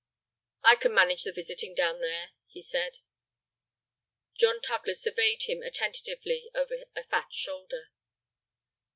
[0.63, 2.97] "I can manage the visiting down there," he said.
[4.35, 7.91] John Tugler surveyed him attentively over a fat shoulder.